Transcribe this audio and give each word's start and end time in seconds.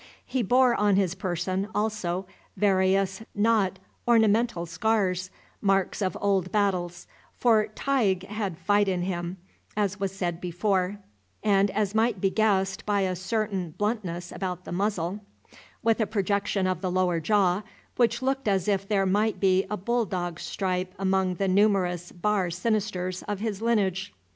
He 0.25 0.41
bore 0.41 0.73
on 0.73 0.95
his 0.95 1.13
person, 1.13 1.67
also, 1.75 2.25
various 2.57 3.21
not 3.35 3.77
ornamental 4.07 4.65
scars, 4.65 5.29
marks 5.61 6.01
of 6.01 6.17
old 6.19 6.51
battles; 6.51 7.05
for 7.37 7.67
Tige 7.67 8.23
had 8.23 8.57
fight 8.57 8.87
in 8.87 9.03
him, 9.03 9.37
as 9.77 9.99
was 9.99 10.11
said 10.11 10.41
before, 10.41 10.97
and 11.43 11.69
as 11.69 11.93
might 11.93 12.19
be 12.19 12.31
guessed 12.31 12.83
by 12.83 13.01
a 13.01 13.15
certain 13.15 13.75
bluntness 13.77 14.31
about 14.31 14.65
the 14.65 14.71
muzzle, 14.71 15.19
with 15.83 15.99
a 16.01 16.07
projection 16.07 16.65
of 16.65 16.81
the 16.81 16.89
lower 16.89 17.19
jaw, 17.19 17.61
which 17.95 18.23
looked 18.23 18.47
as 18.47 18.67
if 18.67 18.87
there 18.87 19.05
might 19.05 19.39
be 19.39 19.67
a 19.69 19.77
bull 19.77 20.05
dog 20.05 20.39
stripe 20.39 20.95
among 20.97 21.35
the 21.35 21.47
numerous 21.47 22.11
bar 22.11 22.47
sinisters 22.47 23.21
of 23.27 23.39
his 23.39 23.61
lineage. 23.61 24.11